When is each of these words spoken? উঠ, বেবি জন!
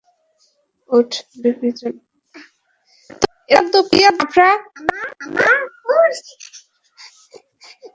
উঠ, 0.89 1.11
বেবি 1.41 1.69
জন! 1.77 1.93